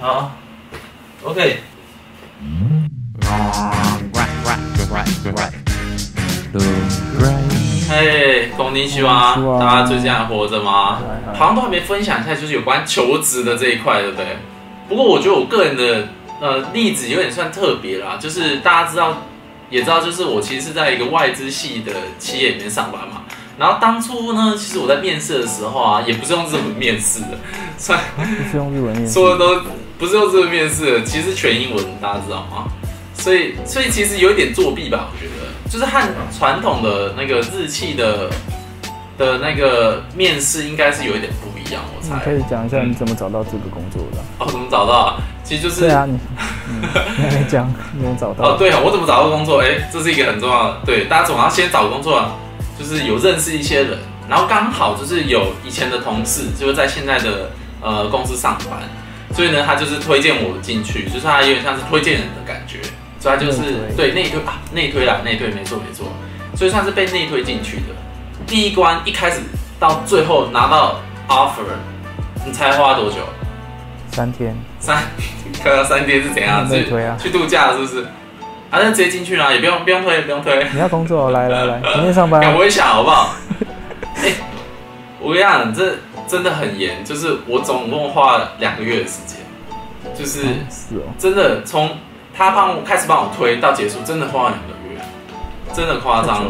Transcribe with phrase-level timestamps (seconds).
[0.00, 0.32] 好，
[1.22, 1.58] OK。
[7.88, 10.98] 嘿，こんにちは，大家最近还活着吗？
[11.34, 14.26] 好像都还没分享一下，就是有关求职的这一块，对不对？
[14.88, 16.08] 不过我觉得我个人的
[16.40, 19.14] 呃例子有点算特别啦，就是大家知道
[19.70, 23.22] 也知道，就是我其实是在一个外资系的企业里面上班嘛。
[23.58, 27.38] 然后当初呢，其实我在面试的时候啊，也不是用日文面试的，
[27.76, 29.60] 算不是用日文面试，说的都
[29.97, 32.67] 不是用这个面试的，其实全英文，大家知道吗？
[33.13, 36.01] 所以，所以其实有一点作弊吧，我觉得，就是和
[36.37, 38.29] 传统的那个日企的
[39.17, 42.13] 的那个面试应该是有一点不一样，我猜。
[42.15, 44.19] 你可以讲一下你怎么找到这个工作的？
[44.39, 45.17] 哦，怎么找到啊？
[45.43, 46.19] 其实就是对啊，你
[47.49, 48.49] 讲你怎么找到？
[48.53, 49.61] 哦，对啊，我怎么找到工作？
[49.61, 52.35] 哎，这是一个很重要的，对，大家总要先找工作啊，
[52.77, 53.97] 就是有认识一些人，
[54.29, 57.49] 然后刚好就是有以前的同事，就是在现在的
[57.81, 58.79] 呃公司上班，
[59.37, 62.79] 所以呢，他就是推荐我进去，就是他有点像是推荐人的感觉。
[63.19, 63.61] 所以他就是
[63.95, 66.07] 对内推啊，内推啦，内推没错没错，
[66.55, 67.93] 所以算是被内推进去的。
[68.47, 69.41] 第一关一开始
[69.79, 71.77] 到最后拿到 offer，
[72.43, 73.17] 你猜花多久？
[74.11, 74.55] 三天。
[74.79, 75.03] 三，
[75.63, 76.67] 看到三天是怎样？
[76.67, 77.15] 内推啊？
[77.21, 78.01] 去度假是不是？
[78.71, 80.65] 啊，那直接进去啦，也不用不用推，不用推。
[80.73, 82.55] 你要工作， 来来来，明天上班。
[82.55, 83.35] 我一下好不好？
[84.17, 84.33] 哎、欸，
[85.21, 85.95] 我跟你讲，这
[86.27, 89.36] 真的很严，就是我总共花了两个月的时间，
[90.17, 90.45] 就是
[91.17, 91.95] 真的从。
[92.39, 95.01] 他帮我开始帮我推到结束，真的花了两个月，
[95.73, 96.45] 真的夸张。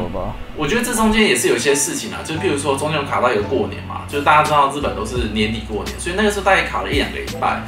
[0.58, 7.64] 我觉得这中间也是有一些事情啊，就譬如说中间有卡到一个过年嘛，就是大家知道日本都是年底过年，所以那个时候大概卡了一两个礼拜。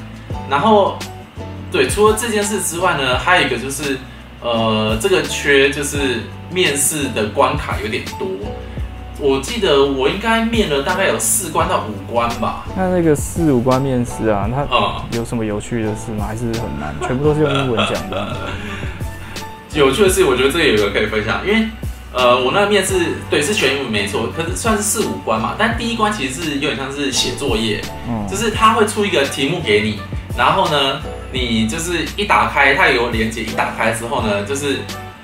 [0.50, 1.00] 然后，
[1.72, 3.98] 对，除了这件事之外呢，还有一个就是，
[4.42, 6.20] 呃，这个缺就是
[6.52, 8.28] 面试的关卡有点多。
[9.20, 12.66] 我记得我应该面了大概有四关到五关吧。
[12.76, 14.66] 那那个四五关面试啊，它
[15.18, 16.26] 有什么有趣的事吗？
[16.26, 18.36] 还是很难，全部都是用英文讲的。
[19.76, 21.68] 有趣的事，我觉得这里有一个可以分享，因为
[22.12, 22.96] 呃，我那个面试
[23.30, 25.54] 对是全英文没错，可是算是四五关嘛。
[25.60, 30.00] 但第一关其实是有点像是写作业，嗯，就是他会出一个题目给你，
[30.36, 34.78] 然后呢，你就是一打开，它有连接，一打开之后呢，就是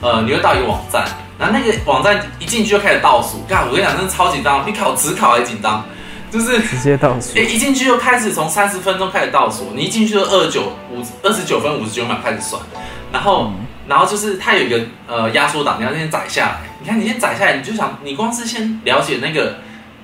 [0.06, 1.04] 呃，你会到一个网站。
[1.38, 5.84] 然后那个网站一进去就开始倒数，干，我跟你讲，真的超紧张，比考只考还紧张，
[6.32, 7.38] 就是直接倒数。
[7.38, 12.62] 哎， 一进去就开始从三十分钟开始倒数，你一进去就二十九五二十九分五十九秒开始算，
[13.12, 16.62] 然后、嗯、然后就是它有一个呃压缩档，你要先载下来。
[16.82, 19.58] 你看你先载下来，你就想你光是先了解那个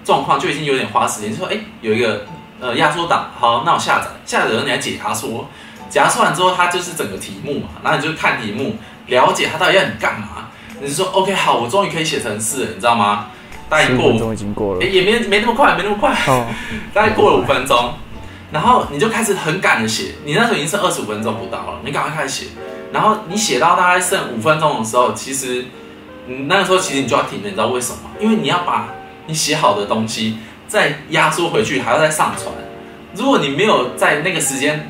[0.03, 1.31] 状况就已经有点花时间。
[1.31, 2.25] 就说哎，有一个
[2.59, 5.47] 呃压缩档，好，那我下载，下载的时候你来解压缩，
[5.89, 8.75] 解压缩完之后它就是整个题目嘛，然后你就看题目，
[9.07, 10.50] 了解他到底要你干嘛。
[10.79, 13.28] 你是说 OK 好，我终于可以写程式了，你知道吗？
[13.69, 16.12] 大概过五分钟已经过了，哎，也没没那么快，没那么快。
[16.28, 16.47] 哦，
[16.94, 17.94] 大概过了五分钟，
[18.51, 20.16] 然后你就开始很赶的写。
[20.25, 22.47] 你那时候已经剩二十五分钟不到了，你赶快开始写。
[22.91, 25.66] 然后你写到大概剩五分钟的时候，其实
[26.25, 28.09] 你那个时候其实你就要停了，你知道为什么？
[28.19, 28.89] 因为你要把
[29.28, 32.53] 你写好的东西再压缩回去，还要再上传。
[33.13, 34.89] 如果你没有在那个时间，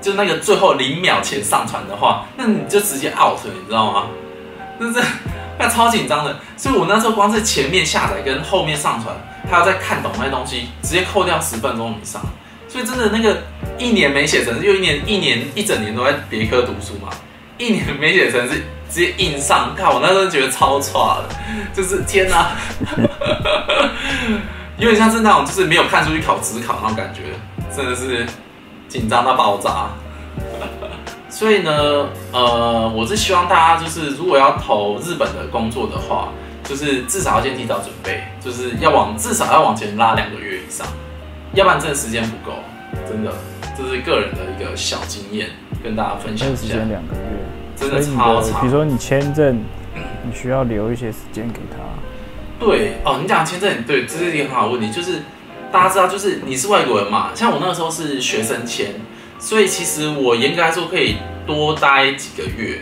[0.00, 4.06] 就那个最后零秒前上传的话，那你就直接 out，你知道吗？
[4.78, 5.00] 就是
[5.58, 9.16] 那超紧张的，所以我那时候光是前面下载跟后面上传，
[9.50, 12.20] 还要再看懂那些东西，直接扣掉十分钟以上。
[12.68, 13.42] 所以真的那个
[13.78, 17.08] 一年没写成，又一年一年一整年都在别科读书嘛，
[17.56, 18.56] 一年没写成是
[18.90, 21.34] 直接硬上，看我那时候觉得超差的，
[21.72, 22.50] 就是天哪，
[24.76, 27.22] 有点像是那种就是没有看书去考指考那种感觉，
[27.74, 28.26] 真的是
[28.88, 29.90] 紧张到爆炸。
[31.28, 36.28] 所以呢，呃，我是希望大家就是，如果要投日本的工作的话，
[36.64, 40.86] 就是至少要先提早准备，就是要往至少要往前拉两个月以上，
[41.52, 42.56] 要不然这个时间不够，
[43.06, 43.30] 真的，
[43.76, 45.48] 这是个人的一个小经验，
[45.82, 46.62] 跟大家分享一下。
[46.62, 47.20] 时间两个月，
[47.76, 48.60] 真的超长。
[48.60, 49.62] 比如说你签证，
[50.24, 51.76] 你需要留一些时间给他。
[52.58, 55.20] 对哦，你讲签证，对，这是一个很好的问题，就是
[55.76, 58.94] 大家知道，就是你是外国人嘛，像我那个时候是学生签。
[59.38, 61.16] 所以其实我严格来说可以
[61.46, 62.78] 多待几个月，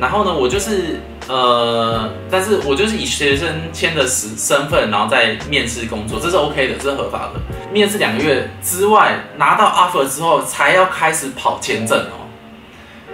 [0.00, 7.40] 然后呢，我就是呃，但是我就是以学生签的身身份，然后再面试工作，这是 OK 的，这是合法的。
[7.72, 12.26] 面试两个月之外，拿到 offer 之后才要开始跑签证哦。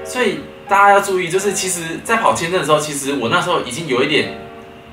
[0.02, 4.41] 所以大家要注意，就是其实，在跑签证的时候，其实我那时候已经有一点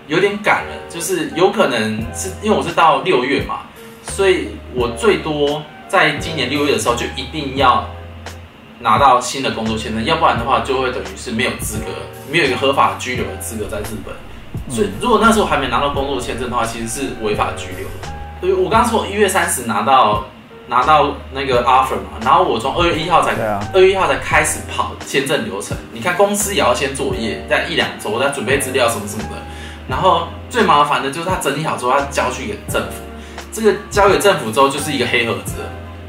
[0.08, 3.62] 有点赶了，就是有可能是因为我是到六月嘛，
[4.08, 5.62] 所以我最多。
[5.88, 7.88] 在今年六月的时候，就一定要
[8.80, 11.86] 拿到新的工作签证，要不然的话，就会等于是没有资格，
[12.30, 14.14] 没有一个合法居留的资格在日本。
[14.68, 18.10] 所以，如果那时候还没拿到工作签证的话，其实是违法居留的。
[18.42, 20.26] 所以我刚刚说一月三十拿到
[20.68, 23.34] 拿到那个 offer 嘛，然后我从二月一号才
[23.72, 25.78] 二月一号才开始跑签证流程。
[25.94, 29.36] 你看公司也要先作业，在一两周在准备资料什么什么的。
[29.88, 33.04] 然后最麻烦的就是他整理好之后要交去给政府，
[33.56, 35.54] 这个交给政府之后就是一个黑盒子，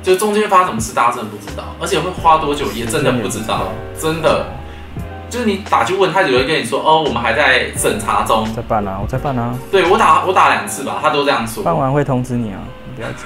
[0.03, 4.47] 就中间发生什么事大家真的不知道，而且会花多久也真的不知道，真的。
[5.29, 9.57] 就是你打去问他，只会跟你说哦，我们还在审查中，在办啊，我在办啊。
[9.71, 11.63] 对我打我打两次吧，他都这样说。
[11.63, 13.25] 办完会通知你啊，你不要急。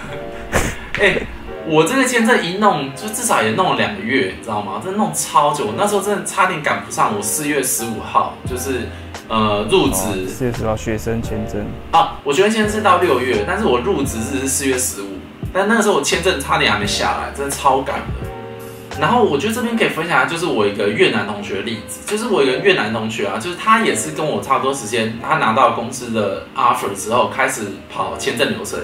[1.01, 1.27] 哎、欸，
[1.67, 4.81] 我这个签证一弄，就至少也弄了两个月，你知道吗？
[4.83, 7.15] 真的弄超久，我那时候真的差点赶不上。
[7.15, 8.89] 我四月十五号就是
[9.31, 15.07] 呃入职，四月十五号学生签证啊，我学生签证是到六月，但是我入职日是四月十五，
[15.53, 19.01] 但那个时候我签证差点还没下来，真的超赶的。
[19.01, 28.81] 然后我觉得这边可以分享的就是我一个越南同学的例子，就是我一个越南同学啊，就是他也是跟我差不多时间，他拿到公司的 offer 之后开始跑签证流程，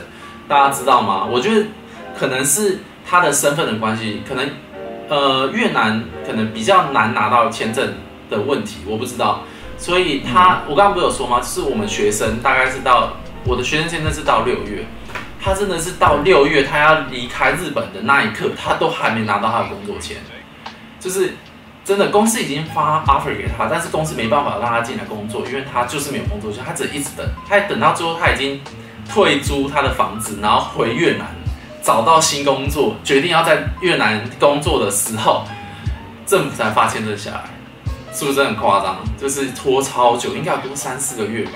[0.46, 1.26] 大家知道吗？
[1.28, 1.66] 我觉得
[2.16, 4.48] 可能是他的身份的关系，可能
[5.08, 7.94] 呃越南可能比较难拿到签证
[8.30, 9.42] 的问题，我不知道，
[9.76, 11.40] 所以他我刚刚不是有说吗？
[11.40, 13.12] 就是我们学生大概是到
[13.44, 14.84] 我的学生签证是到六月。
[15.38, 20.16] 他真的是到六月，他要离开日本的那一刻，他都还没拿到他的工作签。
[20.98, 21.36] 就是
[21.84, 27.24] 真的，公司已经发 offer 给他，但是公司没办法让他进来工作，因为他就是没有工作签，他只一直等。
[27.48, 28.60] 他等到最后，他已经
[29.08, 31.28] 退租他的房子，然后回越南
[31.80, 35.44] 找到新工作，决定要在越南工作的时候，
[36.26, 37.44] 政府才发签证下来，
[38.16, 38.96] 是不是很夸张？
[39.20, 41.52] 就是拖超久，应该要拖三四个月吧？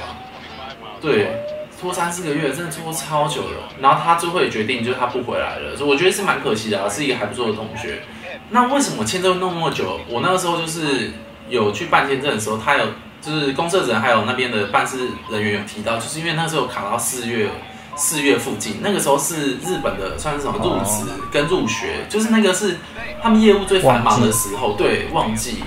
[1.00, 1.46] 对。
[1.80, 3.72] 拖三四个月，真的拖超久了。
[3.80, 5.74] 然后他最后也决定，就是他不回来了。
[5.74, 8.02] 所以我觉得是蛮可惜的啊，是一个还不错的同学。
[8.50, 9.98] 那为什么签证弄那么久？
[10.06, 11.10] 我那个时候就是
[11.48, 12.84] 有去办签证的时候，他有
[13.22, 17.48] 就是公社的人还有那边的办事人员有提到，就是因为那时候卡到四月
[17.96, 22.76] 四月附近，那个时候是日本的算是什么入职跟入学，就是那个是
[23.22, 25.64] 他们业务最繁忙的时候，对，旺季，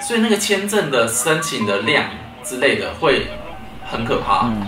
[0.00, 2.04] 所以那个签证的申请的量
[2.42, 3.26] 之类的会
[3.84, 4.46] 很可怕。
[4.46, 4.66] 嗯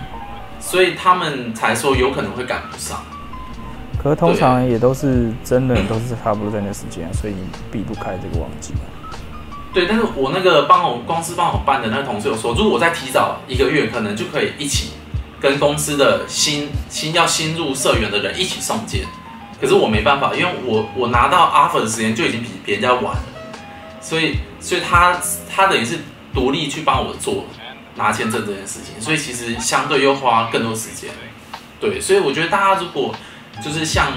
[0.64, 3.02] 所以他们才说有可能会赶不上，
[4.00, 8.72] 可是通常也都是真的都是差不多在那时间，所以你避不开这个旺季。
[9.74, 14.92] 对，但是我那个帮我公司帮我办的那个同事有说，如果我再提早一个月，可能就可以一起
[15.40, 19.04] 跟公司的新新要新入社员的人一起送件。
[19.60, 23.24] 可是我没办法，因为我我拿到 offer 的时间就已经比别人家晚了，
[24.02, 25.18] 所以所以他
[25.48, 26.00] 他等于是
[26.34, 27.44] 独立去帮我做。
[27.94, 31.10] 拿签证这件事情，所以其实相对又花更多时间，
[31.78, 33.14] 对，所以我觉得大家如果
[33.62, 34.10] 就是像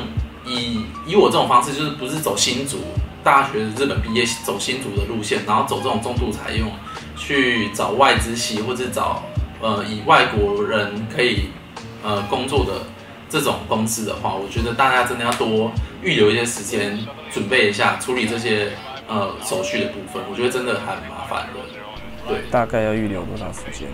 [0.46, 2.78] 以以我这种方式，就是不是走新竹
[3.22, 6.72] 大学日本毕业走新竹的路线，然后走这种中途采用
[7.18, 9.22] 去找外资系或者找
[9.60, 11.50] 呃以外国人可以
[12.02, 12.88] 呃工作的
[13.28, 15.70] 这种公司的话，我觉得大家真的要多
[16.02, 16.98] 预留一些时间
[17.30, 18.72] 准备一下处理这些
[19.08, 21.60] 呃手续的部分，我觉得真的还蛮麻烦的。
[22.28, 23.88] 对，大概要预留多少时间？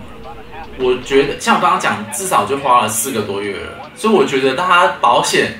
[0.78, 5.52] 我觉得像我刚刚讲，至少就花了四个多月了，所以我觉得大家保险，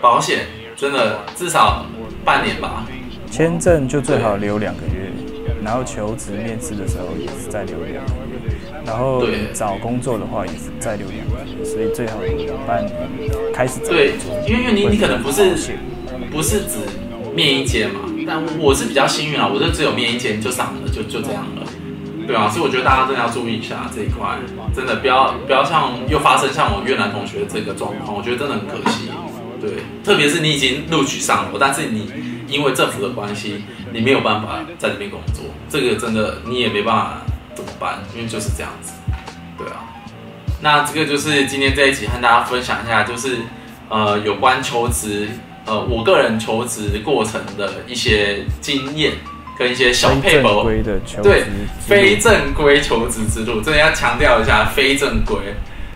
[0.00, 1.84] 保险真的至少
[2.24, 2.86] 半年吧。
[3.30, 5.10] 签证就最好留两个月，
[5.62, 8.56] 然后求职面试的时候也是再留两个月，
[8.86, 9.22] 然后
[9.52, 12.16] 找工作的话也是再留两个月，所以最好
[12.66, 12.96] 半年
[13.52, 13.90] 开始找。
[13.90, 14.12] 对，
[14.46, 15.50] 因为因为你你可能不是
[16.30, 16.78] 不是只
[17.34, 21.62] 面一间嘛，但我是比较幸运啊，我就只有面一间就上了，就就这样了。
[22.26, 24.36] 对啊，所以我觉得大家真的要注意一下这一块，
[24.74, 29.08] 真的不要不要像又发生像我越南同学这个状况，我觉得真的很可惜。
[29.60, 29.70] 对，
[30.04, 32.10] 特别是你已经录取上了，但是你
[32.48, 37.22] 因为政府的关系，你没有办法在这边工作，这个真的你也没办法
[37.54, 38.92] 怎么办，因为就是这样子。
[39.56, 39.86] 对啊，
[40.60, 43.38] 那这个就是今天这一集和大家分享一下，就是
[43.88, 45.28] 呃有关求职，
[45.66, 49.12] 呃我个人求职过程的一些经验。
[49.58, 50.70] 跟一些小配合，
[51.22, 51.44] 对，
[51.80, 55.38] 非正规求职之路，这里要强调一下非正规。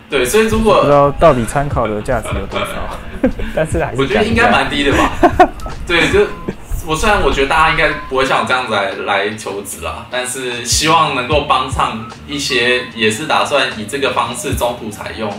[0.09, 2.67] 对，所以如果不知道到底参考的价值有多少，
[3.55, 5.13] 但是还是我觉得应该蛮低的吧。
[5.87, 6.27] 对，就
[6.87, 15.31] 我虽然我觉得大家应该不会像我这样子来来求职啦，但是希望能够帮上一些也是打算以这个方式中途采用，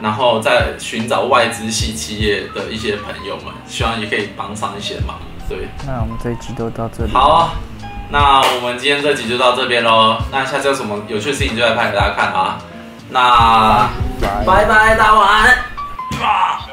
[0.00, 5.18] 然后再寻找外资系企业的一些朋友们，希望也可以帮上一些忙。
[5.48, 7.12] 对，那我们这一集就到这里。
[7.12, 7.50] 好，啊
[8.10, 10.16] 那我们今天这集就到这边喽。
[10.30, 12.58] 那下次有什么有趣的事情就来拍给大家看啊。
[13.10, 13.88] 那
[14.46, 16.67] 拜拜，大家晚安。